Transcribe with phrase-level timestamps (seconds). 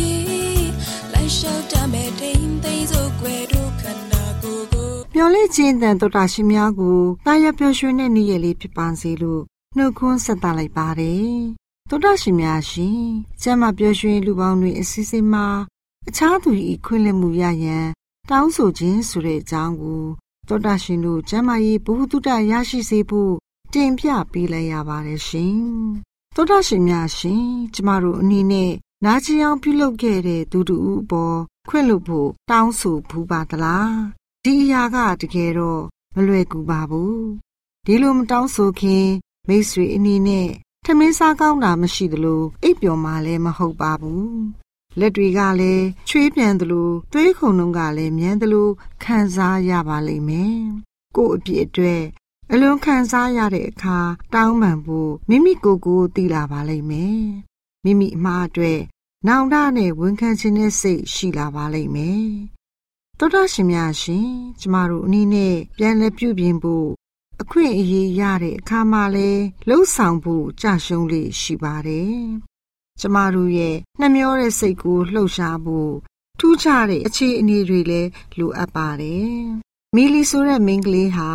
[1.41, 9.43] လျှောက်တမဲ့တိမ်သိမ်းစို့ွယ်တို့ခန္ဓာကိုယ်ကိုမျော်လင့်ခြင်းတန်တော်တာရှင်များကိုတာယာပျော်ရွှင်တဲ့နေ့ရက်လေးဖြစ်ပါစေလို့
[9.77, 11.35] နှုတ်ခွန်းဆက်သလိုက်ပါတယ်
[11.89, 13.01] တော်တာရှင်များရှင်
[13.41, 15.47] ကျမ်းမာပျော်ရွှင်လူပေါင်းတွေအစည်းအဝေးမှာ
[16.07, 16.49] အခြားသူ၏
[16.85, 17.87] ခွင့်လင့်မှုရရန်
[18.29, 20.03] တောင်းဆိုခြင်းဆိုတဲ့အကြောင်းကို
[20.47, 23.33] တော်တာရှင်တို့ကျမ်းမာရေးဘုဟုတုတရရှိစေဖို့
[23.73, 25.59] တင်ပြပေးလိုက်ရပါတယ်ရှင်
[26.35, 28.71] တော်တာရှင်များရှင် ကျမတို့အနေနဲ့
[29.05, 31.37] နာကျင်အောင်ပြုလုပ်ခဲ့တဲ့သူတူအပေါ်
[31.69, 33.95] ခွင့်လို့ဖို့တောင်းဆိုဘူးပါသလား
[34.43, 35.83] ဒီအရာကတကယ်တော့
[36.15, 37.21] မလွယ်ကူပါဘူး
[37.85, 39.07] ဒီလိုမတောင်းဆိုခင်
[39.47, 40.49] မိတ်ဆွေအနေနဲ့
[40.85, 44.31] ထမင်းစားကောင်းတာမရှိသလိုအိပ်ပျော်မှလည်းမဟုတ်ပါဘူး
[44.99, 48.69] လက်တွေကလည်းချွေးပြန်သလိုတွေးခုံလုံးကလည်းမြန်းသလို
[49.03, 50.59] ခံစားရပါလိမ့်မယ်
[51.15, 52.03] ကို့အပြစ်အတွက်
[52.51, 53.97] အလွန်ခံစားရတဲ့အခါ
[54.33, 57.21] တောင်းပန်ဖို့မိမိကိုယ်ကိုသိလာပါလိမ့်မယ်
[57.83, 58.79] မိမိအမှားအတွက်
[59.27, 62.27] နောင်တနဲ့ဝန်ခံခြင်းနဲ့စိတ်ရှိလာပါလိမ့်မယ်။
[63.17, 66.87] သောတာရှင်များရှင်ကျမတို့အနည်းနဲ့ပြန်လဲပြုပြင်ဖို့
[67.41, 69.29] အခွင့်အရေးရတဲ့အခါမှာလဲ
[69.67, 72.15] လှုပ်ဆောင်ဖို့ကြရှုံးလေးရှိပါတယ်။
[72.99, 75.93] ကျမတို့ရဲ့နှမျောတဲ့စိတ်ကိုလှုပ်ရှားဖို့
[76.39, 78.09] ထူးခြားတဲ့အခြေအနေတွေလည်း
[78.39, 79.31] လိုအပ်ပါတယ်။
[79.95, 81.29] မီလီဆိုတဲ့မိန်းကလေးဟာ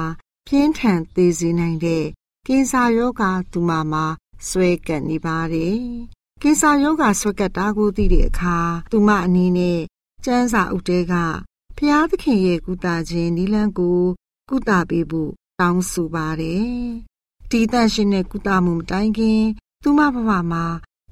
[0.47, 2.05] ပြင်းထန်သေးစေနိုင်တဲ့
[2.47, 4.05] ကင်ဆာရောဂါသူမမှာ
[4.49, 5.81] ဆွဲကပ်နေပါတယ်။
[6.43, 8.59] ကင်ဆာရောဂါဆွဲကပ်တာကိုသိတဲ့အခါ
[8.91, 9.81] သူမအနေနဲ့
[10.25, 11.15] ကျန်းစာဥတဲက
[11.77, 14.01] ဖျားသခင်ရဲ့ကုသခြင်းနီလန်းကို
[14.49, 15.31] ကုသပေးဖို့
[15.61, 16.71] တောင်းဆိုပါတယ်။
[17.51, 19.43] ဒီတန့်ရှင်တဲ့ကုသမှုမတိုင်ခင်
[19.83, 20.65] သူမဘဝမှာ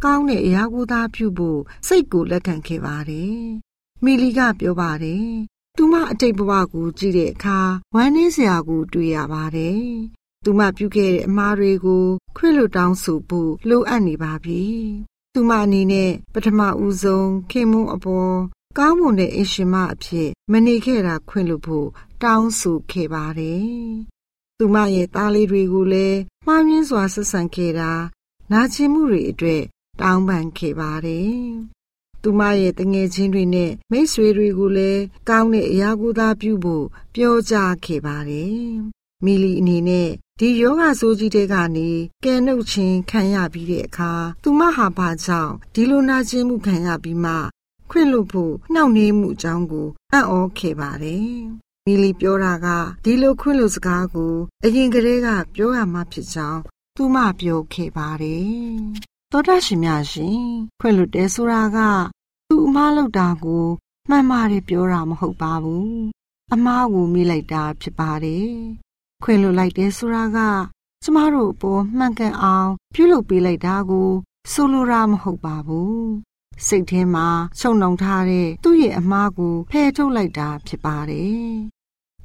[0.04, 3.38] ကောင်းတဲ့အရာကိုသာပြုဖို့စိတ်ကိုလက်ခံခဲ့ပါတယ်။
[4.04, 5.26] မီလီကပြောပါတယ်။
[5.76, 7.58] သူမအတိတ်ဘဝကိုကြည့်တဲ့အခါ
[7.94, 9.82] ဝမ်းနည်းစရာကိုတွေ့ရပါတယ်။
[10.44, 12.04] သူမပြုခဲ့တဲ့အမှားတွေကို
[12.36, 14.64] ခွင့်လွှတ်တောင်းဆိုဖို့လိုအပ်နေပါပြီ။
[15.36, 18.34] သူမအနေနဲ့ပထမဦးဆုံးခင်မုန်းအပေါ်
[18.78, 21.88] ကောင်းမွန်တဲ့အရှင်မအဖြစ်မနေခဲ့တာခွင့်လွှတ်ဖို့
[22.22, 23.68] တောင်းဆိုခဲ့ပါတယ်။
[24.58, 27.92] သူမရဲ့သားလေးတွေကိုလည်းမှားယွင်းစွာဆက်ဆံခဲ့တာ
[28.52, 29.62] နာကျင်မှုတွေအတွက်
[30.00, 31.38] တောင်းပန်ခဲ့ပါတယ်။
[32.22, 38.58] သူမရဲ့တငယ်ချင်းတွေနဲ့မိတ်ဆွေတွေကိုလည်းကောင်းတဲ့အရာကိုသာပြုဖို့ပြောကြားခဲ့ပါတယ်။
[39.24, 40.10] မီလီအနေနဲ့
[40.40, 41.88] ဒီယောဂဆိုးကြီးတဲ့ကနေ
[42.24, 47.32] ကဲနှုတ်ခြင်းခံရပြီးတဲ့အခါသူမဟာဘာကြောင့်ဒီလိုနာကျင်မှုခံရပြီးမှ
[47.90, 51.28] ခွင့်လွှတ်ဖို့နှောင့်နှေးမှုအကြောင်းကိုအံ့ဩခဲ့ပါတယ်။
[51.84, 52.66] မီလီပြောတာက
[53.04, 54.34] ဒီလိုခွင့်လွှတ်စကားကို
[54.64, 56.60] အရင်ကတည်းကပြောရမှာဖြစ်ကြောင်း
[56.96, 58.46] သူမပြောခဲ့ပါတယ်။
[59.30, 60.40] သောတာရှင်များရှင်
[60.80, 61.78] ခွင့်လွှတ်တယ်ဆိုတာက
[62.48, 63.64] သူအမားလောက်တာကို
[64.08, 65.90] မှန်ပါတယ်ပြောတာမဟုတ်ပါဘူး။
[66.52, 68.54] အမားကိုမိလိုက်တာဖြစ်ပါတယ်။
[69.24, 70.38] ခွင့်လွှတ်လိုက်တယ်ဆိုတာက
[71.02, 74.10] ကျမတို့အပေါ်မှန်ကန်အောင် ပြုလုပ်ပေးလိုက်တာကို
[74.52, 76.10] ဆိုလိုတာမဟုတ်ပါဘူး
[76.66, 77.26] စိတ်ထဲမှာ
[77.58, 81.52] ချုံနှောင်ထားတဲ့သူ့ရဲ့အမားကိုဖယ်ထုတ်လိုက်တာဖြစ်ပါတယ်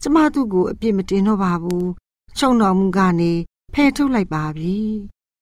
[0.01, 1.89] ကျမသူ့ကိုအပြစ်မတင်တော့ပါဘူး
[2.37, 3.33] ချုံနှောင်မှုကနေ
[3.73, 4.77] ဖယ်ထုတ်လိုက်ပါပြီ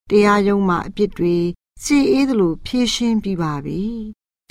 [0.10, 1.38] တရားရုံးမှာအပြစ်တွေ
[1.83, 3.81] စီအေးသလိုဖြည့်ရှင်းပြီးပါပြီ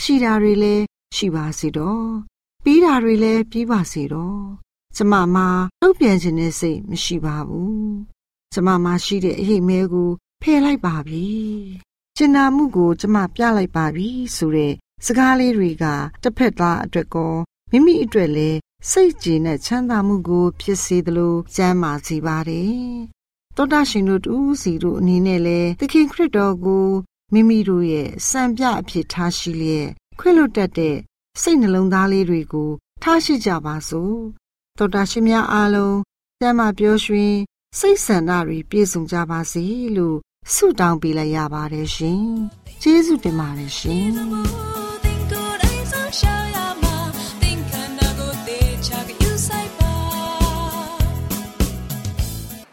[0.02, 0.84] ရှိတာတွေလည်း
[1.16, 2.08] ရှိပါစေတော့
[2.64, 4.42] ပြီးတာတွေလည်းပြီးပါစေတော့
[4.96, 5.48] ကျမမှာ
[5.82, 7.96] တုံ့ပြန်ခြင်းနဲ့စိတ်မရှိပါဘူး
[8.52, 10.10] ကျမမှာရှိတဲ့အရေးမဲကို
[10.42, 11.26] ဖယ်လိုက်ပါပြီ။
[12.16, 14.72] ကျင်နာမှုကိုကျမပြလိုက်ပါပြီဆိုတဲ့
[15.06, 15.84] စကားလေးတွေက
[16.22, 17.34] တစ်ဖက်သားအတွက်ကော
[17.70, 18.58] မိမိအတွက်လည်း
[18.90, 22.76] စိတ်ကြည်နဲ့ချမ်းသာမှုကို ဖြစ်စေသလိုကျမ်းမာစေပါတယ်။
[23.56, 26.86] သောတာရှင်တို့တူစီတို့အနေနဲ့လည်းသခင်ခရစ်တော်ကို
[27.32, 29.88] မိမိတို့ရဲ့စံပြအဖြစ်ထားရှိလျက်
[30.18, 30.96] ခွင့်လွတ်တတ်တဲ့
[31.40, 32.70] စိတ်နှလုံးသားလေးတွေကို
[33.02, 34.20] ထားရှိကြပါစို့။
[34.78, 35.98] သောတာရှင်များအားလုံး
[36.40, 37.34] ကျမ်းမာပျော်ရွှင်
[37.78, 39.64] စိတ်ဆန္ဒတွေပြည့်စုံကြပါစေ
[39.96, 40.18] လို့
[40.54, 42.22] ဆုတောင်းပေးလိုက်ရပါတယ်ရှင်။
[42.82, 44.08] ကျေးဇူးတင်ပါတယ်ရှင်။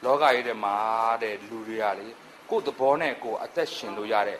[0.05, 0.75] လောကကြီးထဲမှာ
[1.23, 2.07] တဲ့လူတွေကလေ
[2.49, 4.39] ကိုယ်သဘောနဲ့ကိုယ်အသက်ရှင်လို့ရတဲ့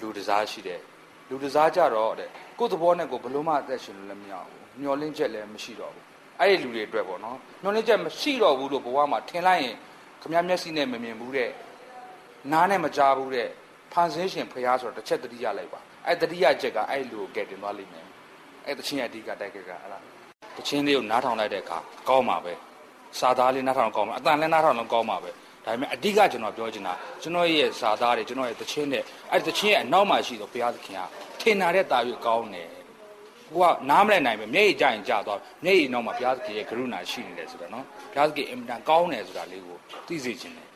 [0.00, 0.80] လူတစားရှိတယ်
[1.28, 6.07] လူတစားကြတော့တဲ့ကိုယ်သဘောနဲ့ကိုယ်ဘလို့မှအသက်ရှင်လို့လည်းမရဘူးမျောလင့်ချက်လည်းမရှိတော့ဘူး
[6.40, 9.76] အဲ့ဒီလူတွေအတွက်ပေါ့နော်မျောလင့်ချက်မရှိတော့ဘူးလို့ဘဝမှာထင်လိုက်ရင်
[10.22, 11.50] ခမမျက်စိနဲ့မမြင်ဘူးတဲ့
[12.52, 13.48] နားနဲ့မကြားဘူးတဲ့
[13.92, 18.06] ဖန်ဆင်းရှင်ဖရာဆိုတော့တစ်ချက်တတိယလိုက်ပါအဲ့တတိယချက်ကအဲ့လူကိုကဲတင်သွားလိမ့်မယ်
[18.66, 19.98] အဲ့တချင်းရဲ့အဓိကတိုက်ခဲ့ကအဲ့ဒါ
[20.56, 22.52] တချင်းလေးကိုနားထောင်လိုက်တဲ့အခါကောင်းပါပဲ
[23.18, 25.30] စာသားလေးနားထောင်ကောင်းပါအတန်လည်းနားထောင်တော့ကောင်းပါပဲ
[25.64, 29.02] ဒါပေမဲ့အဓိကကျွန်တော်ပြောချင်တာကျွန်တော်ရဲ့စာသားတွေကျွန်တော်ရဲ့တချင်းနဲ့
[29.32, 31.00] အဲ့တချင်းရဲ့အနောက်မှာရှိတော့ဘုရားသခင်က
[31.40, 32.68] ထင်နာတဲ့တာယူကောင်းတယ်
[33.54, 39.76] ကိုကနားမလဲနိုင်ပဲမျက်ရည်ကြရင်ကြာသွားမျက်ရည်နောက်မှာဘုရားသခင်ရဲ့ကရုဏာရှိနေတယ်ဆိုတော့နော်ဘုရားသခင်အင်မတန်ကောင်းတယ်ဆိုတာလေးကို
[40.08, 40.68] သိစေခြင်းတယ်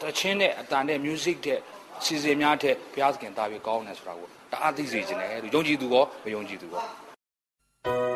[0.00, 1.60] တချင်းနဲ့အတန်နဲ့ music တဲ့
[2.04, 8.15] စီစဉ်များတဲ့ဘုရားသခင်တာပြီးကောင်းတယ်ဆိုတာကိုတအားသိစေခြင်းတယ်သူယုံကြည်သူရောမယုံကြည်သူရော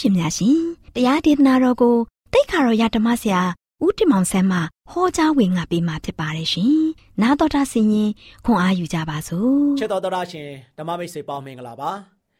[0.00, 0.60] ရှင်များရှင်
[0.94, 1.96] တရားဒေသနာတော်ကို
[2.32, 3.42] တိတ်ခါတော်ရဓမ္မဆရာ
[3.84, 4.58] ဦးတင်မောင်ဆန်းမှ
[4.90, 6.74] ဟောကြားဝင်ငါပေးมาဖြစ်ပါတယ်ရှင်။
[7.22, 8.10] နာတော်တာဆင်ရင်
[8.44, 11.90] ခွန်အားယူကြပါစို့။ချစ်တော်တော်ရှင်ဓမ္မမိတ်ဆွေပေါင်းမင်္ဂလာပါ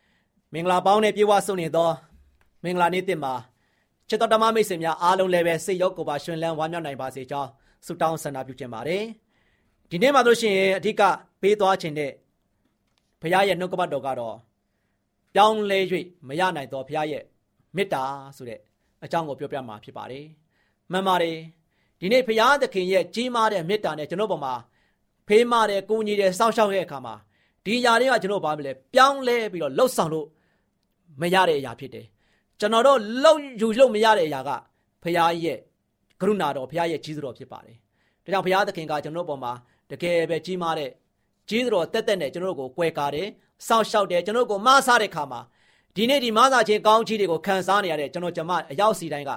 [0.52, 1.90] ။မင်္ဂလာပေါင်းနဲ့ပြေဝဆုံနေသော
[2.64, 3.34] မင်္ဂလာနေ့တင်မှာ
[4.08, 7.50] ချစ်တော်ဓမ္မမိတ်ဆွေများအားလုံးလည်းပဲစိတ်ရောကိုယ်ပါရှင်လန်းဝမ်းမြောက်နိုင်ပါစေကြောင်း
[7.86, 9.02] ဆုတောင်းဆန္ဒပြုချင်ပါတယ်။
[9.90, 11.02] ဒီနေ့မှာလို့ရှိရင်အဓိက
[11.40, 12.12] ပေးသွားခြင်းတဲ့
[13.20, 14.36] ဘုရားရဲ့နှုတ်ကပတ်တော်ကတော့
[15.34, 15.78] ပြောင်းလဲ၍
[16.28, 17.24] မရနိုင်သောဘုရားရဲ့
[17.76, 18.04] မေတ္တာ
[18.36, 18.60] ဆိုတဲ့
[19.04, 20.24] အကြောင်းကိုပြောပြမှာဖြစ်ပါတယ်။
[20.92, 21.36] မှန်ပါတယ်။
[22.00, 24.54] ဒီနေ့ဘုရားသခင်ရဲ့ကြီးမားတဲ့မေတ္တာနဲ့ကျွန်တော်ပေါ်မှာ
[25.28, 27.14] ဖေးမာတဲ့ကိုကြီးတဲ့စောင့်ရှောက်ရဲ့အခါမှာ
[27.64, 30.26] ဒီຢာတွေကကျွန်တော်ဘာမလဲပြောင်းလဲပြီးတော့လှုပ်ဆောင်လို့
[31.20, 32.06] မရတဲ့အရာဖြစ်တယ်။
[32.60, 34.50] ကျွန်တော်တို့လှုပ်ယူလို့မရတဲ့အရာက
[35.02, 35.58] ဘုရားရဲ့
[36.20, 37.76] ကရုဏာတော်ဘုရားရဲ့ကြီးစွာတော်ဖြစ်ပါတယ်။
[38.24, 39.52] ဒါကြောင့်ဘုရားသခင်ကကျွန်တော်ပေါ်မှာ
[39.90, 40.90] တကယ်ပဲကြီးမားတဲ့
[41.48, 43.28] ကြီးစွာတော်တက်တက်နဲ့ကျွန်တော်တို့ကိုကွယ်ကာတယ်
[43.66, 45.40] စောင့်ရှောက်တယ်ကျွန်တော်ကိုမဆားတဲ့ခါမှာ
[45.96, 49.30] ဒီနေ့ဒီမဆာခြင်းကောင်းချီးတွေကိုခံစားနေရတဲ့ကျွန်တော်ကျမအရောက်စီတိုင်းက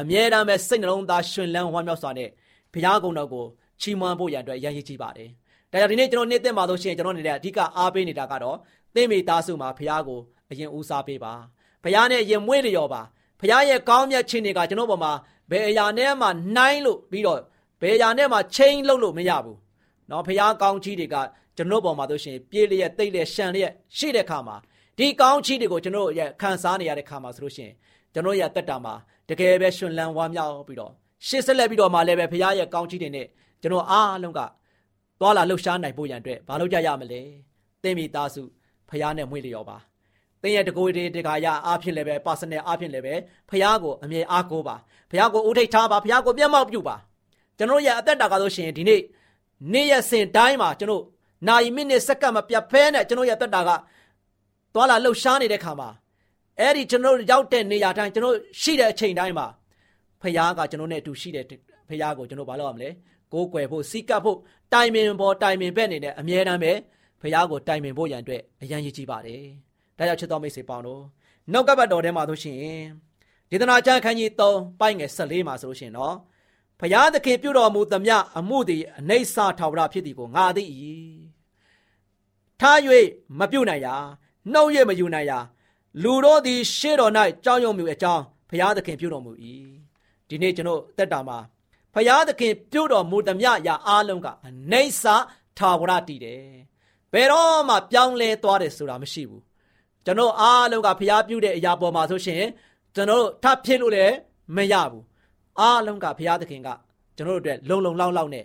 [0.00, 2.28] အမြဲတမ်းပဲစိတ်နှလုံးသားရှင်လန်းဝမ်းမြောက်စွာနဲ့
[2.72, 3.44] ဘုရားကုံတော်ကို
[3.80, 5.28] ချီးမွမ်းဖို့ရန်အတွက်ရည်ရည်ကြည့်ပါတယ်။
[5.72, 8.56] ဒါကြောင့်ဒီနေ့ကျွန်တော်နေ့သက်မှာလို့ရှိရင်ကျွန်တော်နေတဲ့အဓိကအားပေးနေတာကတော့
[8.94, 11.32] သင်မိသားစုမှာဘုရားကိုအရင်ဦးစားပေးပါ။
[11.84, 13.02] ဘုရားနဲ့ရင်မွေးလျော်ပါ။
[13.40, 15.12] ဘုရားရဲ့ကောင်းမြတ်ခြင်းတွေကကျွန်တော်ပေါ်မှာ
[15.50, 17.40] ဘယ်အရာနဲ့မှနှိုင်းလို့ပြီးတော့
[17.80, 19.56] ဘယ်အရာနဲ့မှချိန်လို့လို့မရဘူး။
[20.10, 21.16] နော်ဘုရားကောင်းချီးတွေက
[21.56, 24.56] ကျွန်တော်ပေါ်မှာတို့ရှင်ပြေးလျက်တိတ်လျက်ရှန်လျက်ရှိတဲ့ခါမှာ
[24.98, 27.70] ဒီကောင်းချီးတွေကိုကျွန်တော်ရဲ့ခံစားနေရတဲ့ခါမှာဆိုလို့ရှင်
[28.12, 28.94] ကျွန်တော်ရဲ့တက်တာမှာ
[29.28, 30.92] တကယ်ပဲရှင်လန်းဝါမြောက်ပြီးတော့
[31.26, 33.26] ရှေ့ဆက်လက်ပြီးတော့မှလည်းပဲဘုရားရဲ့ကောင်းချီးတွေနဲ့
[33.62, 34.40] ကျွန်တော်အားလုံးက
[35.20, 37.20] သွာလာလှုပ်ရှားနိုင်ဖို့ရန်အတွက်ဘာလို့ကြရမလဲ
[37.82, 38.42] သင်မိသားစု
[38.88, 39.76] ဘုရားနဲ့မွေးလျော်ပါ
[40.42, 43.14] သင်ရဲ့တကိုယ်တည်းတခါရအားဖြင့်လည်းပဲ personal အားဖြင့်လည်းပဲ
[43.48, 44.76] ဘုရားကိုအမြဲအားကိုးပါ
[45.10, 46.96] ဘုရားကိုဦးထိတ်ထားပါဘုရားကိုမျက်မှောက်ပြုပါ
[47.58, 49.00] ကျွန်တော်ရဲ့အသက်တာကဆိုရှင်ဒီနေ့
[49.72, 51.04] နေ့ရက်စဉ်တိုင်းမှာကျွန်တော်
[51.46, 53.70] နာရီမိနစ်စက္ကန့်မပြတ်ဖဲနဲ့ကျွန်တော်ရဲ့တက်တာက
[54.74, 55.88] သွာလာလှုပ်ရှားနေတဲ့ခါမှာ
[56.60, 59.46] အဲ့ဒီကျွန်တော်ရောက်တဲ့နေရာတိုင်းကျွန်တော်ရှိတဲ့အချိန်တိုင်းမှာ
[60.22, 62.90] ဖခင်ကကျွန်တော်နဲ့အတူရှိတဲ့ဖခင်ကိုကျွန်တော်ဘာလုပ်ရမလဲ
[63.32, 64.38] ကိုးကွယ်ဖို့စီကပ်ဖို့
[64.72, 66.72] တိုင်ပင်ပေါ်တိုင်ပင်ဘက်နေတဲ့အမြဲတမ်းပဲ
[67.20, 69.42] ဖခင်ကိုတိုင်ပင်ဖို့ရန်အတွက်အရန်ရည်ကြီးပါတယ်
[69.98, 71.02] ဒါကြောင့်ချစ်တော်မိတ်ဆွေပေါင်းတို့
[71.52, 72.58] နောက်ကပတ်တော်ထဲမှာဆိုရှင်
[73.50, 76.14] ဒေသနာကျမ်းခန်းကြီး3ပိုင်းငယ်14မှာဆိုလို့ရှင်နော်
[76.80, 80.62] ဖျားသခင်ပြုတော်မူသမျှအမှုသည်အနေဆာထာဝရဖြစ်သည်ကိုငါသိ၏
[82.60, 82.78] ထား၍
[83.38, 83.94] မပြုတ်နိုင်ရာ
[84.52, 85.38] နှုတ်၍မယူနိုင်ရာ
[86.02, 87.12] လူတို့သည်ရှေ့တော်၌
[87.44, 89.32] ကြောက်ရွံ့မှုအကြောင်းဘုရားသခင်ပြုတော်မူ၏
[90.28, 91.38] ဒီနေ့ကျွန်တော်တက်တာမှာ
[91.94, 95.14] ဘုရားသခင်ပြုတော်မူသမျှရာအားလုံးကအနေဆာ
[95.58, 96.42] ထာဝရတည်တယ်
[97.12, 99.42] ဘယ်တော့မှပြောင်းလဲသွားတယ်ဆိုတာမရှိဘူး
[100.04, 102.42] ကျွန်တော်အားလုံးကဘုရားပြုတဲ့အရာပေါ်မှာဆိုရှင်
[102.94, 104.14] ကျွန်တော်ထပ်ဖြစ်လို့လည်း
[104.56, 105.04] မရဘူး
[105.60, 106.68] အားလုံးကဘုရားသခင်က
[107.16, 108.44] ကျွန်တော်တို့အတွက်လုံလုံလောက်လောက်နဲ့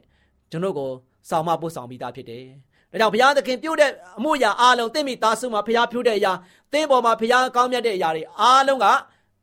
[0.51, 0.89] ကျွန်တော်ကို
[1.29, 2.45] ဆောင်မပို့ဆောင်ပြီးသားဖြစ်တယ်
[2.93, 6.33] ဒါကြောင့်ဘုရားသခင်ပြုတဲ့အမှုရာအားလုံးသင်မိသားစုမှာဘုရားပြုတဲ့အရာ
[6.71, 8.85] သင်ပေါ်မှာဘုရားကောင်းမြတ်တဲ့အရာတွေအားလုံးက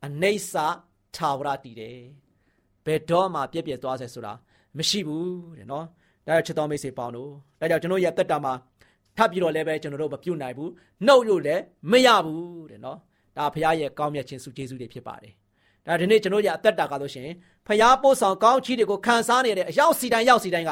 [0.05, 0.53] အနိစ္စ
[1.15, 1.97] ထာဝရတည်တယ်။
[2.85, 4.33] ဘယ်တော့မှပြည့်ပြည့်သွားစေဆိုတာ
[4.77, 5.85] မရှိဘူးတဲ့နော်။
[6.27, 8.53] ဒါကြောင့်ချစ်တော်မိတ်ဆွေပေါင်းတို့ဒါကြောင့်ကျွန်တော်ရဲ့တက်တာမှာ
[9.17, 10.69] ထပ်ပြီးတော့လည်းပဲကျွန်တော်တို့မပြုတ်နိုင်ဘူး။
[11.05, 12.97] နှုတ်လို့လည်းမရဘူးတဲ့နော်။
[13.37, 15.33] ဒါဘုရားရဲ့ကောင်းမြတ်ခြင်းစုကျေးဇူးတွေဖြစ်ပါတယ်။
[15.87, 17.35] ဒါဒီနေ့ကျွန်တော်ရဲ့အသက်တာကလို့ရှိရင်
[17.67, 20.71] ဘုရားပို့ဆောင်ကောင်းချီးတွေကိုခံစားနေတဲ့အရောက်စီတိုင်းရောက်စီတိုင်းက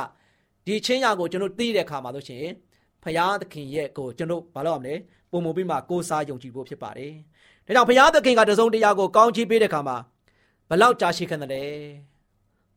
[0.66, 2.54] ဒီချင်းရာကိုကျွန်တော်သိတဲ့ခါမှာလို့ရှိရင်
[3.04, 4.96] ဖရာသခင်ရဲ့ကိုကျွန်တော်ဘာလို့ရမလဲ
[5.32, 7.14] ပုံမပြီးမှကိုးစားယုံကြည်ဖို့ဖြစ်ပါတယ်။
[7.66, 9.98] ဒါကြောင့်ဖရာသခင်ကတစုံတရာကိုကောင်းချီးပေးတဲ့ခါမှာ
[10.70, 11.70] ဘလောက်ကြာရှိခန့်တယ်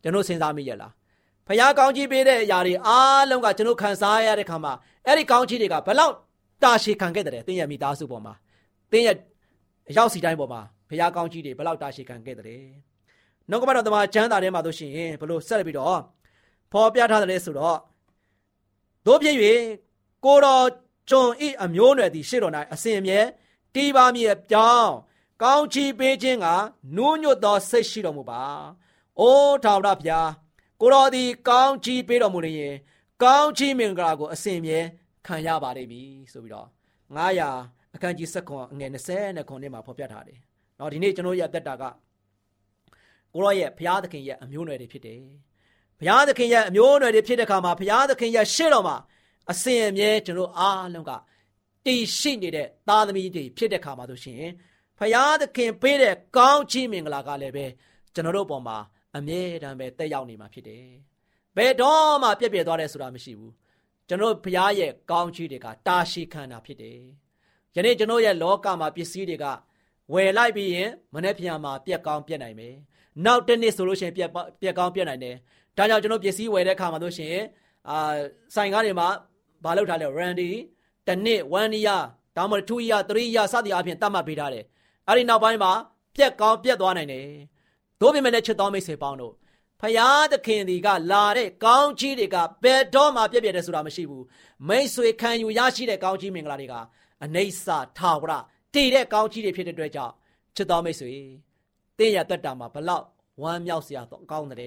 [0.03, 0.93] ကျွန်တော်စဉ်းစားမိရလား။
[1.49, 4.73] ဖရာကောင်းချီးပေးတဲ့အရာတွေအားလုံးကကျွန်တော်ခံစားရတဲ့ခါမှာ
[5.07, 6.15] အဲ့ဒီကောင်းချီးတွေကဘလောက်
[6.63, 8.35] တာရှည်ခံခဲ့တယ်တင်းရဲ့မိသားစုပေါ်မှာ
[8.93, 9.17] တင်းရဲ့
[9.91, 12.65] အရောက်စီတိုင်းပေါ်မှာဖရာကောင်းချီးတွေဘလောက်တာရှည်ခံခဲ့တယ်။
[13.51, 16.01] နောက်ကမှတော့တမန်ကျမ်းစာထဲမှာဆိုရှင်ဘလို့ဆက်ပြီးတော့
[16.73, 17.79] ဖော်ပြထားတယ်ဆိုတော့
[19.07, 19.37] တို့ဖြစ်၍
[20.25, 20.67] ကိုတော်
[21.11, 23.21] ကျွန်ဤအမျိုးနွယ်သည်ရှေ့တော်၌အစဉ်အမြဲ
[23.75, 24.93] တီးပါမည်အကြောင်း
[25.43, 26.47] ကောင်းချီးပေးခြင်းက
[26.97, 28.43] နူးညွတ်သောစိတ်ရှိတော်မူပါ။
[29.21, 30.31] အိုးထာဝရဘုရား
[30.81, 32.75] ကိုတော်သည်ကောင်းချီးပေးတော်မူလျင်
[33.23, 34.79] ကောင်းချီးမင်္ဂလာကိုအစဉ်အမြဲ
[35.27, 36.69] ခံရပါလိမ့်မည်ဆိုပြီးတော့
[37.33, 40.39] 900အခန်းကြီး7ခွန်အငယ်20နဲ့ခွန်ထဲမှာဖော်ပြထားတယ်။
[40.79, 41.85] နော်ဒီနေ့ကျွန်တော်ရဲ့အသက်တာက
[43.35, 45.21] ကိုရောရဲ့ဘုရားသခင်ရဲ့အမျိုးနွယ်တွေဖြစ်တယ်။
[45.99, 48.97] ဘုရားသခင်ရဲ့အမျိုးနွယ်တွေဖြစ်တဲ့အခါမှာဘုရားသခင်ရဲ့ရှေ့တော်မှာ
[49.51, 51.13] အစဉ်အမြဲကျွန်တော်အားလုံးက
[51.87, 54.43] တည်ရှိနေတဲ့သားသမီးတွေဖြစ်တဲ့ခါမှာဆိုရှင်
[54.99, 57.67] ဖရာသခင်ပေးတဲ့ကောင်းချီးမင်္ဂလာကလည်းပဲ
[58.15, 58.79] ကျွန်တော်တို့ပေါ်မှာ
[59.17, 60.87] အမြဲတမ်းပဲတက်ရောက်နေမှာဖြစ်တယ်။
[61.57, 63.53] ဘယ်တော့မှပြည့်ပြည့်သွားတယ်ဆိုတာမရှိဘူး။
[64.09, 66.99] ကျွန်တော်ဖရာရဲ့ကောင်းချီးတွေကတာရှိခံတာဖြစ်တယ်။
[67.75, 69.45] ယနေ့ကျွန်တော်ရဲ့လောကမှာပစ္စည်းတွေက
[70.13, 72.75] ဝယ်လိုက်ပြီးရင်မနေ့ပြန်မှာပြက်ကောင်းပြက်နိုင်မယ်။
[73.25, 74.31] နောက်တစ်နေ့ဆိုလို့ရှိရင်ပြက်
[74.63, 75.37] ပြက်ကောင်းပြက်နိုင်တယ်။
[75.77, 77.37] ဒါကြောင့်ကျွန်တော်ပစ္စည်းဝယ်တဲ့အခါမှာဆိုရှင်
[77.91, 77.99] အာ
[78.55, 79.09] ဆိုင်ကားတွေမှာ
[79.65, 80.51] ဘာလုပ်ထားလဲ Randy
[81.07, 82.03] တနစ်1 year
[82.37, 84.65] ဒါမှမဟုတ်2 year 3 year စသည်အပြင်တတ်မှတ်ပေးထားတယ်
[85.09, 85.73] အဲ့ဒီနောက်ပိုင်းမှာ
[86.17, 87.27] ပြက်ကောင်းပြက်သွားနိုင်တယ်
[88.01, 89.35] တို့ပြင်မဲ့ချစ်တော်မိတ်ဆွေပေါင်းတို့
[89.81, 94.25] ဖယားသခင်ဒီကလာတဲ့ကောင်းကြီးတွေကဘယ်တော့မှပြည့်ပြည့်တယ်ဆိုတာမရှိဘူး
[94.69, 96.75] မိတ်ဆွေခံယူရရှိတဲ့ကောင်းကြီးမင်္ဂလာတွေက
[97.25, 98.33] အနေဆာထာဝရ
[98.75, 100.13] တည်တဲ့ကောင်းကြီးတွေဖြစ်တဲ့အတွက်ကြောင့်
[100.57, 101.13] ချစ်တော်မိတ်ဆွေ
[101.99, 103.05] တင်းရတက်တာမှာဘလောက်
[103.43, 104.65] ဝမ်းမြောက်စရာကောင်းတယ်တ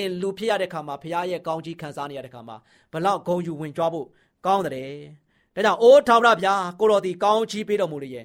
[0.00, 2.56] င်လူဖြစ်ရတဲ့ခါမှာဖရားရဲ့ကောင်းကြီးခံစားနေရတဲ့ခါမှာ
[2.92, 4.06] ဘလောက်ဂုံယူဝင်ကြွားဖို့
[4.46, 8.24] ကောင်းတယ်ဒါကြောင့်အိုးထောင်ရဗျာကိုတော်ဒီကောင်းချီးပေးတော်မူလေရဲ့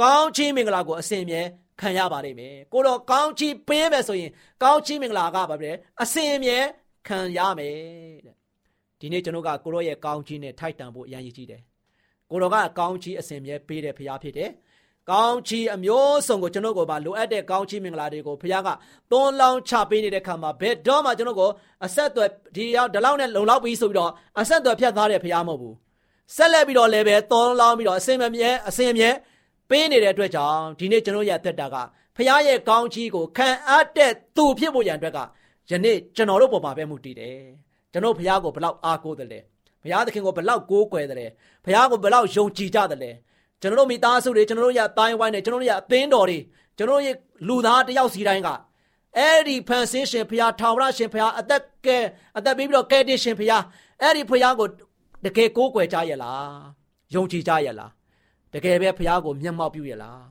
[0.00, 1.40] ကောင်းချီးမင်္ဂလာကိုအစဉ်မြဲ
[1.80, 4.30] ခံရပါလိမ့်မယ်ကိုတော်ကောင်းချီးပေးမယ်ဆိုရင်
[4.62, 5.70] ကောင်းချီးမင်္ဂလာကဘာပဲ
[6.02, 6.58] အစဉ်မြဲ
[7.08, 7.76] ခံရမယ်
[8.26, 8.34] တဲ့
[9.00, 11.62] ဒီနေ့ကျွန်တော်ကကိုတော်ရဲ့ကောင်းချီးနဲ့ထိုက်တန်ဖို့အရန်ရည်ကြည့်တယ်
[12.30, 14.50] ကိုတော်ကကောင်းချီးအစဉ်မြဲပေးတဲ့ဖရားဖြစ်တယ်
[15.10, 18.68] ကောင်းချီးအမျိုးစုံကိုကျွန်တော်ကိုပါလိုအပ်တဲ့ကောင်းချီးမင်္ဂလာတွေကိုဖခင်က
[19.10, 21.50] သွန်းလောင်းချပေးနေတဲ့ခါမှာဘယ်တော့မှကျွန်တော်ကို
[21.84, 25.74] အဆက်အသွယ်ဒီရောက်ဒီလောက်နဲ့လုံလောက်ပြီးဆိုပြီးတော့အဆက်အသွယ်ဖြတ်သားတဲ့ဖခင်မဟုတ်ဘူး
[26.36, 29.10] ဆက်လက်ပြီးတော့လည်းပဲသွန်းလောင်းပြီးတော့အစင်မမြဲအစင်မြဲ
[29.70, 31.76] ပေးနေတဲ့အတွက်ကြောင့်ဒီနေ့ကျွန်တော်ရဲ့သက်တာက
[32.16, 35.18] ဖခင်ရဲ့ကောင်းချီးကိုခံအပ်တဲ့သူဖြစ်ဖို့ရန်အတွက်က
[35.70, 37.38] ယနေ့ကျွန်တော်တို့ပေါ်မှာပဲမှုတည်တယ်
[37.92, 39.40] ကျွန်တော်ဖခင်ကိုဘလောက်အားကိုးတယ်လဲ
[39.82, 41.26] ဘုရားသခင်ကိုဘလောက်ကိုးကွယ်တယ်လဲ
[41.64, 43.10] ဘုရားကိုဘလောက်ယုံကြည်ကြတယ်လဲ
[43.64, 46.38] ကျွန်တော်တို့မိသားစုတွေကျွန်တော်တို့ရဲ့တိုင်းဝိုင်းတွေကျွန်တော်တို့ရဲ့အသင်းတော်တွေ
[46.76, 47.16] ကျွန်တော်တို့ရဲ့
[47.48, 48.48] လူသားတယောက်စီတိုင်းက
[49.18, 51.98] အဲ့ဒီဖန်ဆင်းရှင်ဖရာထာဝရရှင်ဖရာအသက်ကဲ
[52.38, 53.58] အသက်ပေးပြီးတော့ကဲတင်ရှင်ဖရာ
[54.02, 54.66] အဲ့ဒီဖရာကို
[55.24, 56.52] တကယ်ကိုးကွယ်ကြရဲ့လား
[57.14, 57.90] ယုံကြည်ကြရဲ့လား
[58.54, 60.22] တကယ်ပဲဖရာကိုမျက်မှောက်ပြုရဲ့လား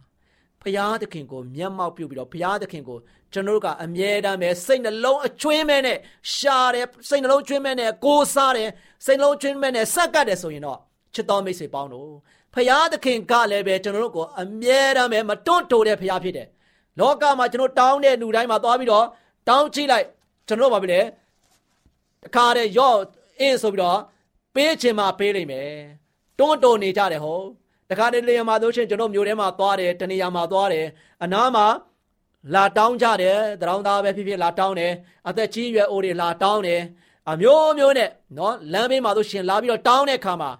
[0.62, 2.97] ဖရာသခင်ကိုမျက်မှောက်ပြုပြီးတော့ဖရာသခင်ကို
[3.34, 5.97] ကျွန်တော်တို့ကအမြဲတမ်းပဲစိတ်နှလုံးအကျွင်းမဲ့နဲ့
[6.36, 8.69] ရှာတယ်စိတ်နှလုံးကျွင်းမဲ့နဲ့ကိုးစားတယ်
[9.05, 10.79] စိတ်နှလုံးကျွင်းမဲ့နဲ့ဆက်ကတ်တယ်ဆိုရင်တော့
[11.13, 12.10] ချစ်တော်မိတ်ဆွေပေါင်းတို့
[12.53, 16.47] ဖရာသခင်ကလည်းပဲကျွန်တော်တို့ကိုအမြဲတမ်းပဲမတွန့်တိုတဲ့ဖရာဖြစ်တယ်။
[16.99, 19.05] လောကမှာကျွန်တော်တောင်းတဲ့လူတိုင်းမှာသွားပြီးတော့
[19.49, 20.05] တောင်းကြည့်လိုက်
[20.47, 21.01] ကျွန်တော်တို့ဘာဖြစ်လဲ။
[22.23, 22.97] တခါတည်းရော့
[23.39, 23.99] အင်းဆိုပြီးတော့
[24.55, 25.69] ပေးချင်မှပေးလိမ့်မယ်။
[26.39, 27.45] တွန့်တိုနေကြတယ်ဟုတ်။
[27.89, 30.85] တခါတည်းလေမှာတို့ချင်းကျွန်တော်မျိုးထဲမှာသွားတယ်တနေရာမှာသွားတယ်
[31.23, 31.65] အနားမှာ
[32.53, 34.91] လာတောင်းကြတယ်တရောင်းသားပဲဖြစ်ဖြစ်လာတောင်းတယ်
[35.27, 36.81] အသက်ကြီးရွယ်အိုတွေလာတောင်းတယ်
[37.31, 40.51] အမျိုးမျိုးနဲ့နော်လမ်းဘေးမှာတို့ရှင်လာပြီးတော့တောင်းတဲ့ခါမှာ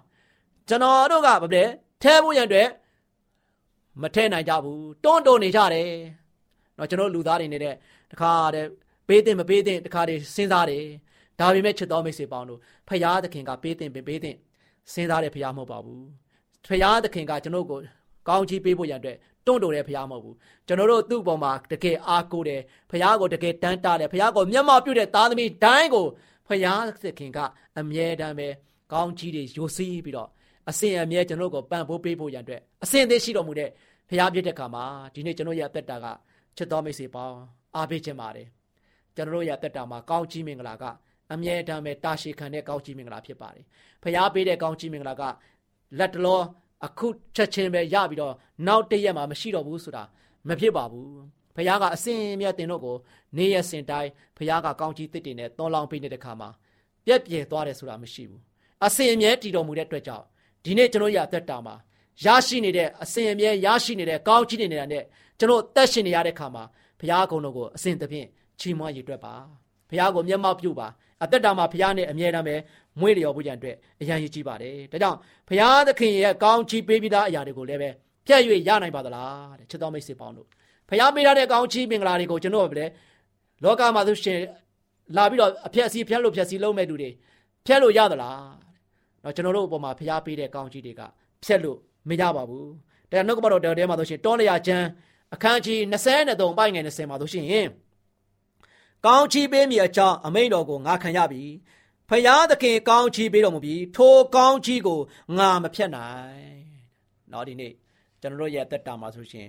[0.68, 1.64] ကျွန်တော်တို့ကဘာလဲ
[2.03, 2.69] ထဲဖို့ရန်အတွက်
[4.01, 5.89] မထဲနိုင်ကြဘူးတွန်းတုံနေကြတယ်
[6.75, 7.75] เนาะကျွန်တော်လူသားတွေနေတဲ့
[8.11, 8.67] တခါတည်း
[9.07, 10.83] ပေးတဲ့မပေးတဲ့တခါတည်းစဉ်းစားတယ်
[11.39, 14.35] ဒါပေမဲ့ချစ်တော်မိတ်ဆွေပေါင်းတို့ဖရာသခင်ကပေးတဲ့ပေးတဲ့
[14.93, 16.05] စဉ်းစားတဲ့ဖရာမဟုတ်ပါဘူး
[16.69, 17.79] ဖရာသခင်ကကျွန်တော်ကို
[18.27, 20.35] ကောင်းချီးပေးဖို့ရန်အတွက်တွန့်တိုတဲ့ဖရားမဟုတ်ဘူး
[20.67, 26.05] ကျွန်တော်တို့သူ့ပေါ်မှာတကယ်အားကိုးတယ်ဖရားကိုတကယ်တန်းတားတယ်ဖရားကိုမျက်မှောက်ပြုတဲ့သားသမီးတိုင်းကို
[26.47, 27.39] ဖရားသခင်က
[27.79, 28.47] အမြဲတမ်းပဲ
[28.93, 30.29] ကောင်းချီးတွေယိုစီးပြီးတော့
[30.70, 33.70] အစဉ်အမြဲကျွန်တော်ကိုပံ့ပိုးပေးဖို့ရန်အတွက်အစဉ်သေးရှိတော်မူတဲ့
[34.08, 36.06] ဖရားပြည့်တဲ့ခါမှာဒီနေ့ကျွန်တော်ရဲ့အသက်တာက
[36.56, 37.38] ချစ်တော်မိတ်ဆွေပေါင်း
[37.76, 38.48] အားပေးခြင်းပါတယ်
[39.16, 40.84] ကျွန်တော်ရဲ့အသက်တာမှာကောင်းချီးမင်္ဂလာက
[41.32, 43.64] အမြဲတမ်းပဲတာရှည်ခံတဲ့ကောင်းချီးမင်္ဂလာဖြစ်ပါတယ်
[44.02, 45.22] ဖရားပေးတဲ့ကောင်းချီးမင်္ဂလာက
[45.98, 46.40] လက်တလော
[46.86, 48.34] အခုချက်ချင်းပဲရပြီးတော့
[48.66, 50.04] နောက်တရက်မှာမရှိတော့ဘူးဆိုတာ
[50.48, 51.10] မဖြစ်ပါဘူး
[51.56, 52.96] ဖခင်ကအစင်မြတ်တင်တို့ကို
[53.36, 56.48] နေရစင်တိုင်းဖခင်ကကောင်းကြီးတစ်တင်နဲ့သွန်လောင်းပေးနေတဲ့ခါမှာ
[57.06, 58.40] ပြက်ပြဲသွားတယ်ဆိုတာမရှိဘူး
[58.84, 60.24] အစင်အမြဲတည်တော်မူတဲ့အတွက်ကြောင့်
[60.64, 61.74] ဒီနေ့ကျွန်တော်ရအသက်တာမှာ
[62.24, 65.04] ရရှိနေတဲ့အစဉ်အမြဲရရှိနေတဲ့ကောင်းချီးနေတာနဲ့
[65.38, 66.64] ကျွန်တော်တက်ရှင်နေရတဲ့ခါမှာ
[67.00, 68.26] ဘုရားကုံတော်ကိုအစဉ်သဖြင့်
[68.60, 69.34] ချီးမွမ်းရည်တွက်ပါ
[69.88, 70.88] ဘုရားကိုမျက်မှောက်ပြုပါ
[71.22, 72.56] အသက်တာမှာဘုရားနဲ့အမြဲတမ်းပဲ
[73.00, 77.90] မွေးလျော်ဖို့ကြံအတွက်အရန်ရည်ကြီးပါတယ်ဒါကြောင့်ဘုရားသခင်ရဲ့ကောင်းချီးပေးပြီးသားအရာတွေကိုလည်းပဲ
[78.26, 80.46] ပြည့်၍ရနိုင်ပါသလားတဲ့ချစ်တော်မိတ်ဆွေပေါင်းတို့
[80.88, 82.84] ဘုရားပေးထားတဲ့ကောင်းချီးမင်္ဂလာတွေကိုကျွန်တော်ပဲ
[83.64, 84.38] လောကမှာဆိုရှင်
[85.16, 87.10] လာပြီးတော့အဖြက်စီးဖြက်လို့ဖြက်စီးလုံးမဲ့လူတွေ
[87.66, 88.63] ဖြက်လို့ရသလား
[89.24, 91.02] နော်ကျွန်တော်တို့အပေါ်မှာဖျားပေးတဲ့ကောင်းကြီးတွေက
[91.44, 92.70] ဖြက်လို့မရပါဘူး
[93.10, 94.86] တရားနှုတ်ကပတော်တော်ထဲမှာဆိုရှင်တောလျာချမ်း
[95.34, 95.78] အခန်းကြီး
[96.18, 97.68] 23ပိုင်ငယ်20မှာဆိုရှင်
[99.06, 101.42] ကောင်းချီးပေးမိအကြောင်းအမိန်တော်ကိုငါခံရပြီ
[102.08, 105.00] ဖယားသခင်ကောင်းချီးပေးတော်မူပြီးထိုကောင်းချီးကို
[105.38, 106.56] ငါမဖြတ်နိုင်
[107.32, 107.72] နော်ဒီနေ့
[108.20, 109.48] ကျွန်တော်တို့ရဲ့အသက်တာမှာဆိုရှင်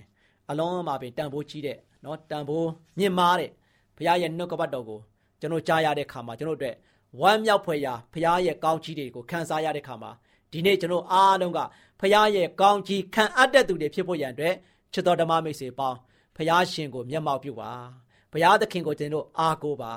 [0.50, 3.52] အလုံးမှာပင်တန်ဖိုးကြီးတဲ့နော်တန်ဖိုးမြင့်မားတဲ့
[3.98, 5.00] ဘုရားရဲ့နှုတ်ကပတ်တော်ကို
[5.40, 6.76] ကျွန်တော်ကြားရတဲ့ခါမှာကျွန်တော်တို့အတွက်
[7.22, 10.12] ဝမ်းမြောက်ဖွယ်ရာဖရားရဲ့ကောင်းကြီးတွေကိုခံစားရတဲ့ခါမှာ
[10.52, 11.60] ဒီနေ့ကျွန်တော်အားလုံးက
[12.00, 14.56] ဖရားရဲ့ကောင်းကြီးခံအပ်တဲ့သူတွေဖြစ်ဖို့ရန်အတွက်
[14.94, 15.98] ချစ်တော်ဓမ္မမိတ်ဆွေပေါင်း
[16.38, 17.72] ဖရားရှင်ကိုမျက်မှောက်ပြုပါ
[18.32, 19.94] ဖရားသခင်ကိုကျွန်တော်အားကိုးပါ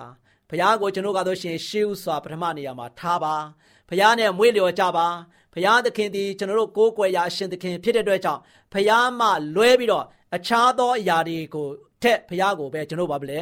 [0.51, 3.35] ဖရားကိုကျွန်တော်ကတော့ရှင်ရှေးဥစွာပထမနေရာမှာထားပါ
[3.89, 5.07] ဖရားနဲ့မွေးလျော်ကြပါ
[5.55, 8.41] ဖရားသခင်ဒီကျွန်တော်တို့ကိုးကွယ်ရာအရှင်သခင်ဖြစ်တဲ့အတွက်ကြောင့်
[8.73, 10.05] ဖရားမှလွဲပြီးတော့
[10.37, 11.67] အခြားသောအရာတွေကို
[12.03, 13.39] ထက်ဖရားကိုပဲကျွန်တော်ဘာဖြစ်လဲ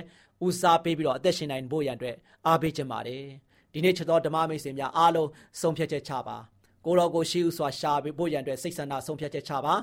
[0.47, 3.25] ဦးစားပေးပြီးတော့အသက်ရှင်နိုင်ဖို့ရန်အတွက်အားပေးခြင်းပါတယ်
[3.77, 5.29] ဒီနေ့ချက်တော်ဓမ္မမိတ်ဆွေများအားလုံး
[5.61, 6.37] ဆုံးဖြတ်ချက်ချပါ
[6.85, 9.75] ကိုတော်ကိုရှိဥစွာရှာဖို့ရန်အတွက်စိတ်ဆန္ဒဆုံးဖြတ်ချက်ချပါ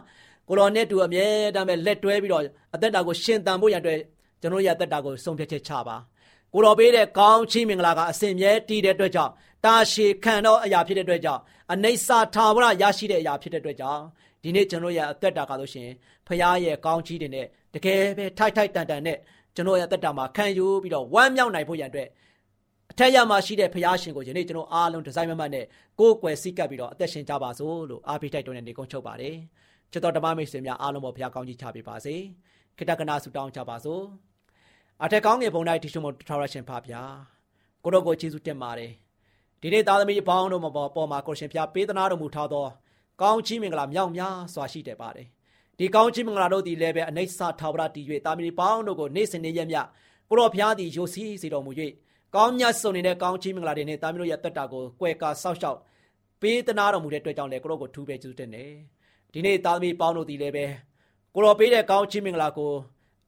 [0.47, 1.25] ကိုတော်နဲ့တူအမြဲ
[1.55, 2.43] တမ်းပဲလက်တွဲပြီးတော့
[2.75, 3.99] အသက်တာကိုရှင်သန်ဖို့ရန်အတွက်
[4.41, 5.95] ကျွန်တော်ရဲ့အသက်တာကိုဆုံးဖြတ်ချက်ချပါ
[6.53, 9.31] ကိုတော်ပေးတဲ့ကောင်းချီးမင်္ဂလာကအစဉ်မြဲတည်တဲ့အတွက်ကြောင့်
[9.65, 11.41] တာရှည်ခံသောအရာဖြစ်တဲ့အတွက်ကြောင့်
[11.73, 14.01] အနေစာထာဝရရရှိတဲ့အရာဖြစ်တဲ့အတွက်ကြောင့်
[14.43, 15.89] ဒီနေ့ကျွန်တော်ရဲ့အသက်တာကားလို့ရှင်
[16.27, 19.17] ဖခင်ရဲ့ကောင်းချီးတွေနဲ့တကယ်ပဲထိုက်ထိုက်တန်တန်နဲ့
[19.55, 22.09] ကျွန်တော်ရဲ့အသက်တာမှာခံယူပြီးတော့ဝမ်းမြောက်နိုင်ဖို့ရန်အတွက်
[22.95, 25.65] အထက်ရမှာရှိတဲ့ဖခင်ရှင်ကိုယနေ့ကျွန်တော်အားလုံးဒီဇိုင်းမမတ်နဲ့
[25.99, 29.35] ကိုယ်ကွယ်စိတ်ကပ်ပြီးတော့အသက်ရှင်ကြပါစို့လို့အားပေးတိုက်တွန်းနေကုန်းချုပ်ပါတယ်
[29.91, 32.15] ချစ်တော်ဓမ္မမိတ်ဆွေများအားလုံးပေါ်ဖခင်ကောင်းချီးချပေးပါစေ
[32.77, 34.03] ခိတ္တကနာဆုတောင်းကြပါစို့
[35.03, 37.01] အထက်ကောင်းငယ်ဘုံတိုင်းတရှိမထောရရှင်ဖပါဗျာ
[37.83, 38.91] ကိုတော့ကိုကျေးဇူးတင်ပါတယ်
[39.61, 42.65] ဒီနေ့သားသမီးအပေါင်းတို့မှာပေါ်မှာကိုရှင်ဖျားပေးသနာတော်မူထားသော
[43.21, 45.27] ကောင်းချီးမင်္ဂလာမြောက်များစွာရှိတယ်ပါတယ်
[45.77, 49.77] ဒီကောင်းချီးမင်္ဂလာတို့သည်လည်းပဲအနိစ္စထာဝရတည်၍သားသမီးပေါင်းတို့ကိုနေ့စဉ်နေ့ရက်မြ
[50.29, 51.71] ကိုတော်ဖျားသည်ယိုစီးစေတော်မူ၍
[52.35, 55.79] ကောင်းမြတ်စုံနေတဲ့ကောင်းချီးမင်္ဂလာတွေနဲ့သားသမီးတို့ရဲ့တက်တာကိုကွယ်ကာဆောက်ရှောက်
[56.41, 58.71] ပေးသနာတော်မူတဲ့အတွက်ကြောင့်လည်းကိုတော်ကိုထူးပဲကျေးဇူးတင်တယ်
[59.33, 60.65] ဒီနေ့သားသမီးပေါင်းတို့သည်လည်းပဲ
[61.33, 62.71] ကိုတော်ပေးတဲ့ကောင်းချီးမင်္ဂလာကို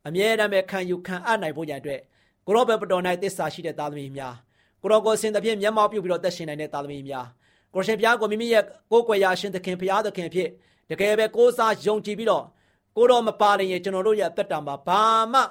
[0.08, 2.00] အမြဲတမ်းပဲခံယူခံအပ်နိုင်ဖို့ရန်အတွက်
[2.46, 4.36] ကိုတော်ဘယ်ပတော်၌တစ္ဆာရှိတဲ့သားသမီးများ
[4.82, 7.26] ကိုတော်ကိုစင်သဖြင့်မျက်မှောက်ပြုပြီးတော့တက်ရှင်နိုင်တဲ့သားသမီးများ
[7.74, 10.50] ကိုရှင်ဘုရားကိုမိမိရဲ့ကိုယ်ကွယ်ရာရှင်သခင်ဘုရားသခင်ဖြစ်
[10.90, 12.44] တကယ်ပဲကိုးစားယုံကြည်ပြီးတော့
[12.98, 15.02] ကိုတော်မပါရင်ကျွန်တော်တို့ရဲ့တက်တာမှာဘာ
[15.34, 15.42] မှ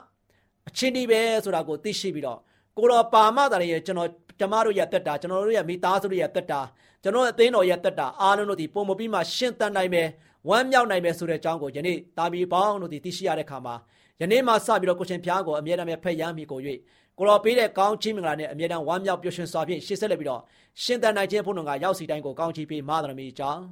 [0.68, 2.40] အချင်းဒီပဲဆိုတာကိုသိရှိပြီးတော့
[2.76, 4.10] ကိုတော်ပါမတာရဲ့ကျွန်တော်
[4.40, 6.60] ကျမတို့ရဲ့တက်တာကျွန်တော်တို့ရဲ့မိသားစုတို့ရဲ့တက်တာ
[7.02, 10.08] ကျွန်တော်အသင်းတော်ရဲ့တက်တာအားလုံးတို့ဒီပုံမပြီးမှရှင်းတန်နိုင်မယ်
[10.48, 13.74] ဝမ်းမြောက်နိုင်မယ်ဆိုတဲ့အကြောင်းကိုယနေ့တာမီပေါင်းတို့ဒီသိရှိရတဲ့ခါမှာ
[14.20, 16.60] ယနေ့မှစပြီးတော့ကိုရှင်ဖျားကိုအမြဲတမ်းဖက်ရမ်းမိကို၍
[17.18, 20.40] ကိုတော်ပေးတဲ့ကောင်းချီးမင်္ဂလာနဲ့အမြဲတမ်းဝမ်းမြောက်ပျော်ရွှင်စွာဖြင့်ရှေ့ဆက်လက်ပြီးတော့
[20.82, 23.62] ရှင်တန်နိုင်ခြင်းဘုန်းတော်ကရောက်စီတိုင်းကိုကောင်းချီးပေးမာတော်မီကြောင်း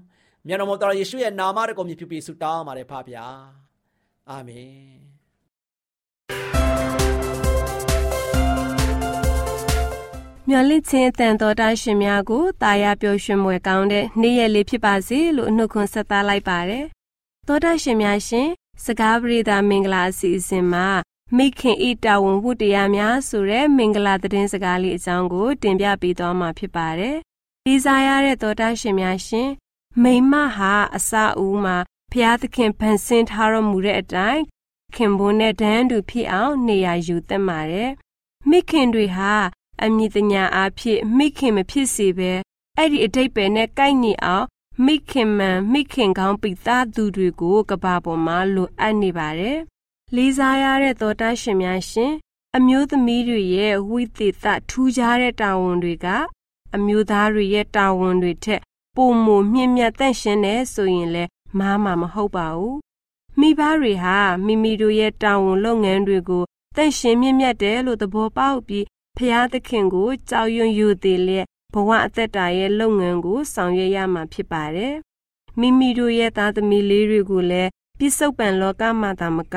[0.46, 3.24] မြတ်တော်မတော်ယေရှုရဲ့နာမတော်ကိုမြည်ပြီးဆုတောင်းပါတယ်ဖပါဗျာ
[4.30, 5.11] အာမင်
[10.48, 16.84] မျော်လင့်ခြင်းအတန်တော်တာရှင်များကိုတာယာပျော်ရွှင်မွယ်ကောင်းတဲ့နေ့ရက်လေးဖြစ်ပါစေလို့အနှုတ်ခွန်းဆက်သလိုက်ပါတယ်။
[17.46, 18.48] သောတာရှင်များရှင်
[18.84, 20.86] စကားပရိသမင်္ဂလာအစီအစဉ်မှာ
[21.36, 27.16] မိခင်ဤတာဝန်ဝတ္တရားများဆိုတဲ့မင်္ဂလာသတင်းစကားလေးအကြောင်းကို တင်ပြပေးသွားမှာဖြစ်ပါတယ်။
[27.66, 29.48] ဒီစားရတဲ့သောတာရှင်များရှင်
[30.02, 31.76] မိမဟာအစအဦးမှာ
[32.12, 34.42] ဖျားသခင်ဗန်ဆင်းထားတော်မူတဲ့အတိုင်း
[34.94, 37.90] ခင်ပွန်းနဲ့ဒန်းတူဖြစ်အောင်နေရာယူသင့်ပါတယ်။
[38.50, 39.34] မိခင်တွေဟာ
[39.84, 42.32] အမိတညာအားဖြင့်မိခင်မဖြစ်စေပဲ
[42.78, 44.46] အဲ့ဒီအတိတ်ပဲနဲ့ကိုက်ညီအောင်
[44.86, 49.58] မိခင်မှန်မိခင်ကောင်းပိသားသူတွေကိုကဘာပေါ်မှာလိုအပ်နေပါတယ်။
[50.14, 52.12] လေးစားရတဲ့သောတာရှင်များရှင်
[52.56, 56.06] အမျိုးသမီးတွေရဲ့ဝိသေသထူးခြားတဲ့တာဝန်တွေက
[56.74, 58.60] အမျိုးသားတွေရဲ့တာဝန်တွေထက်
[58.96, 62.76] ပုံမမြင့်မြတ်တန့်ရှင်းတယ်ဆိုရင်လည်းမားမှာမဟုတ်ပါဘူး။
[63.40, 64.16] မိဘတွေဟာ
[64.46, 66.44] မိမိတို့ရဲ့တာဝန်လုပ်ငန်းတွေကို
[66.76, 68.84] တန့်ရှင်းမြင့်မြတ်တယ်လို့သဘောပေါက်ပြီး
[69.16, 74.94] ဖျားသခင်ကိုကြောက်ရွံ့ယူသေးလျက်ဘဝအသက်တာရဲ့လုပ်ငန်းကိုဆောင်ရွက်ရမှာဖြစ်ပါတယ်။
[75.60, 79.56] မိမိတို့ရဲ့သားသမီးလေးတွေကိုလည်းပြစ္ဆုတ်ပံလောကမှာသာမက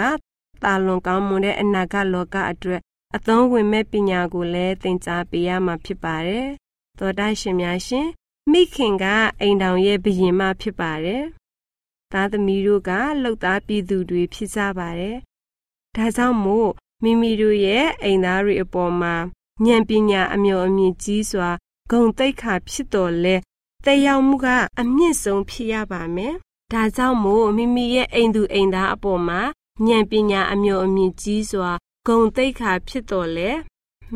[0.64, 2.82] တာလွန်ကောင်းမွန်တဲ့အနာဂတ်လောကအတွက်
[3.16, 6.48] အသုံးဝင်မဲ့ပညာကိုလည်းသင်ကြားပေးရမှာဖြစ်ပါတယ်။
[7.00, 8.08] သောတာရှင်များရှင်
[8.52, 9.06] မိခင်က
[9.42, 11.24] အိမ်တောင်ရဲ့ဘယင်မဖြစ်ပါတယ်။
[12.12, 12.92] သားသမီးတို့က
[13.22, 15.18] လှုပ်သားပြည်သူတွေဖြစ်ကြပါတယ်။
[15.96, 16.70] ဒါကြောင့်မို့
[17.04, 19.16] မိမိတို့ရဲ့အိမ်သားတွေအပေါ်မှာ
[19.64, 21.50] ဉာဏ်ပညာအမျိုးအမြင့်ကြီးစွာ
[21.92, 23.36] ဂုံတိတ်ခါဖြစ်တော်လဲ
[23.86, 24.48] တက်ရောက်မှုက
[24.80, 26.34] အမြင့်ဆုံးဖြစ်ရပါမယ်။
[26.74, 29.42] ဒါကြောင့်မို့မိမိရဲ့အိမ်သူအိမ်သားအပေါ်မှာ
[29.88, 31.72] ဉာဏ်ပညာအမျိုးအမြင့်ကြီးစွာ
[32.08, 33.52] ဂုံတိတ်ခါဖြစ်တော်လဲ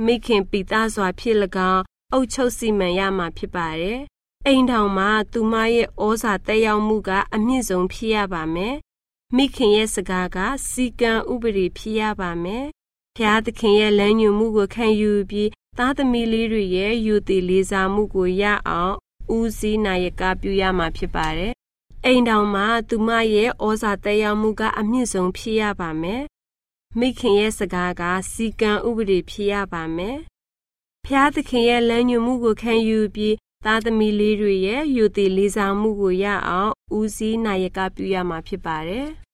[0.06, 1.36] မိခင်ပိသားစွာဖြစ်၎
[1.73, 3.99] င်းအုတ်ချုပ်စီမံရမှာဖြစ်ပါတယ်။
[4.47, 8.75] အိမ်ထောင်မှာသူမရဲ့ဩဇာတက်ရောက်မှုကအမြင့်ဆုံးဖြစ်ရပါမယ်။
[9.36, 10.38] မိခင်ရဲ့စကားက
[10.69, 12.65] စီကံဥပဒေဖြစ်ရပါမယ်။
[13.21, 18.95] ဖျားသခင်ရဲ့လမ်းညွှန်မှုကိုခံယူပြီးသားသမီးလေးတွေရဲ့ယူတည်လေးစားမှုကိုရအောင်
[19.36, 21.53] ဦးစီးနာယကပြုရမှာဖြစ်ပါတယ်။
[22.05, 26.23] အိမ်တောင်မှာသူမရဲ့ဩဇာတက်ရောက်မှုကအမြင့်ဆုံးဖြစ်ရပါမယ်။
[26.99, 30.17] မိခင်ရဲ့စကားကစီကံဥပဒေဖြစ်ရပါမယ်။
[31.05, 39.08] ဖျားသခင်ရဲ့လမ်းညွှန်မှုကိုခံယူပြီးသားသမီးလေးတွေရဲ့ယူတည်လေးစားမှုကိုရအောင်ဦးစီးနာယကပြုရမှာဖြစ်ပါတယ်။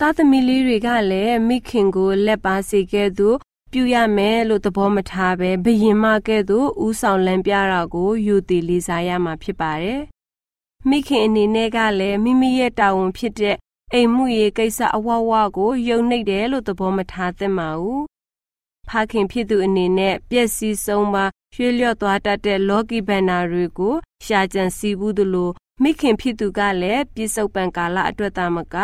[0.00, 3.28] သားသမီးလေးတွေကလည်းမိခင်ကိုလက်ပါစေခဲ့သူ
[3.72, 10.00] ပြုရမယ်လို့သဘောမထားပဲဘယင်မကဲ့သို့ဥဆောင်လမ်းပြတာကိုယူတည်လေးစားရမှာဖြစ်ပါတယ်။
[10.88, 13.56] မိခင်အနေနဲ့ကလည်းမိမိရဲ့တာဝန်ဖြစ်တဲ့
[13.92, 18.02] အိမ်မှုရေးကိစ္စအဝဝကိုယုံနှိပ်တယ်လို့သဘောမထားသင့်ပါဘူး။
[18.88, 25.50] ဖခင်ဖြစ်သူအနေနဲ့ပျက်စီးဆုံးပါရွှေလျော့သွားတတ်တဲ့လောကီဗန္နာတွေကိုရှာကြံစီဘူးသလို
[25.82, 28.76] မိခင်ဖြစ်သူကလည်းပြစ္ဆုတ်ပံကာလအတွက်သာမက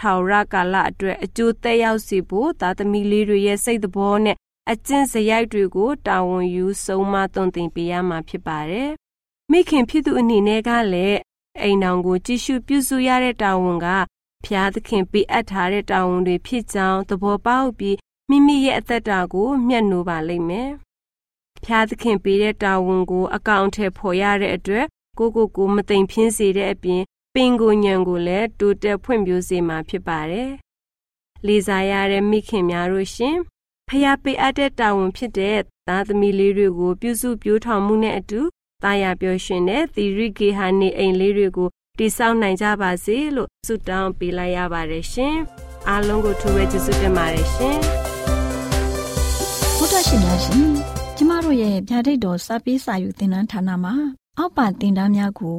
[0.00, 4.36] ထာဝရကာလအတွက်အကျိုးသက်ရောက်စေဖို့သားသမီးလေးတွေရဲ့စိတ်သဘောနဲ့
[4.72, 8.90] အကျင့်စရိုက်တွေကိုတာဝန်ယူဆုံးမသွန်သင်ပေးရမှာဖြစ်ပါတယ်။
[9.50, 11.18] မိခင်ဖြစ်သူအနေနဲ့ကလည်း
[11.60, 13.86] အိမ်တော်ကိုကြည့်ရှုပြုစုရတဲ့တာဝန်က
[14.44, 17.96] ဖျားသခင်ပေးအပ်ထားတဲ့တာဝန်တွေဖြစ်ကြောင်းသဘောပေါက်ပြီး
[18.30, 20.70] မိမိရဲ့အသက်တာကိုမျှနှိုးပါလိမ့်မယ်။
[21.64, 24.86] ဖျားသခင်ပေးတဲ့တာဝန်ကိုအကောင့်ထဲဖော်ရတဲ့အတွက်
[25.18, 27.02] ကိုကိုကိုမသိမ်ဖြင်းစေတဲ့အပြင်
[27.34, 30.50] ပင်ကိုညံကိုလည်းတိုးတက်ဖွံ့ဖြိုးစေမှာဖြစ်ပါတယ်။
[31.46, 33.36] လေးစားရတဲ့မိခင်များတို့ရှင်
[33.88, 38.40] ဖျားပေးအပ်တဲ့တာဝန်ဖြစ်တဲ့သားသမီးလေးတွေကို ပြုစုပြောထောင်မှုနဲ့အတူ
[38.84, 45.36] တာယာပျော်ရွှင်တဲ့သီရိကေဟာနေအိမ်လေးတွေကိုတိဆောက်နိုင်ကြပါစေလို့ဆုတောင်းပေးလိုက်ရပါတယ်ရှင်။
[45.88, 47.76] အားလုံးကိုထိုးဝဲကျေးဇူးတင်ပါတယ်ရှင်။
[49.76, 50.66] ဘုဒ္ဓရှင်များရှင်
[51.16, 53.94] ကျမတို့ရဲ့ဗျာဒိတ်တော်စပေးစာယူတင်နန်းဌာနမှာ
[54.38, 55.58] အောက်ပါတင်ဒားများကို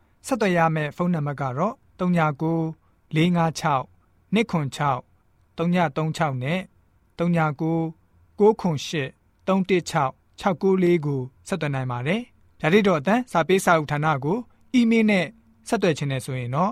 [0.25, 2.51] ဆက်သွယ်ရမယ့်ဖုန်းနံပါတ်ကတော့39
[3.15, 3.91] 656
[4.35, 5.03] 296
[5.57, 6.59] 336နဲ့
[7.17, 7.93] 39
[8.39, 9.13] 998
[9.47, 12.21] 316 694ကိုဆက်သွင်းနိုင်ပါတယ်။
[12.61, 14.37] ဒါ့အပြင်အတန်းစာပေးစာဥထာဏာကို
[14.73, 15.25] အီးမေးလ်နဲ့
[15.67, 16.71] ဆက်သွယ်ခြင်းနဲ့ဆိုရင်တော့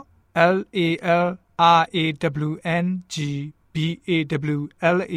[0.54, 0.88] l a
[1.24, 2.04] l r a
[2.48, 2.52] w
[2.84, 3.16] n g
[3.74, 3.76] b
[4.08, 4.12] a
[4.58, 4.60] w
[4.96, 5.16] l a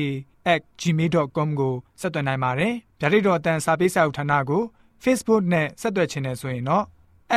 [0.80, 4.62] @gmail.com ကိုဆက်သွင်းနိုင်ပါတယ်။ဒါ့အပြင်အတန်းစာပေးစာဥထာဏာကို
[5.04, 6.84] Facebook နဲ့ဆက်သွယ်ခြင်းနဲ့ဆိုရင်တော့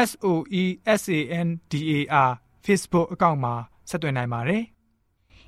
[0.08, 0.28] s o
[0.62, 0.64] e
[1.02, 2.32] s a n d a r
[2.66, 3.54] Facebook အကောင့်မှာ
[3.90, 4.64] ဆက်သွင်းနိုင်ပါတယ်။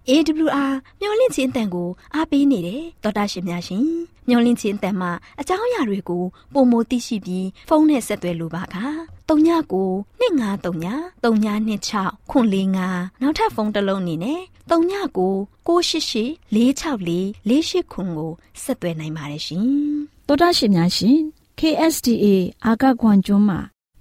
[0.10, 3.86] AWR မျော်လင့်ခြင်းအတန်ကိုအားပေးနေတယ်တော်တာရှင်များရှင်
[4.27, 8.65] မျော်လင့်ခြင်းအတန်မှာအကြောင်းအရာတွေကိုပုံမသိရှိပြီးဖုန်းနဲ့ဆက်သွယ်လိုပါက
[9.29, 9.29] 39
[10.21, 17.17] 2939 3926ခွန်45နောက်ထပ်ဖုန်းတစ်လုံးနေနဲ့39 688 464
[17.49, 18.31] 48ခွန်ကို
[18.63, 19.65] ဆက်သွယ်နိုင်ပါတယ်ရှင်
[20.27, 21.17] တော်တာရှင်များရှင်
[21.60, 22.25] KSTA
[22.65, 23.60] အာကခွန်ကျွန်းမှာ